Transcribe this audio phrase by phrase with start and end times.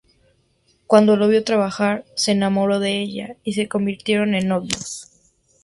[0.87, 5.11] Cuando la vio trabajar, se enamoró de ella y se convirtieron en novios.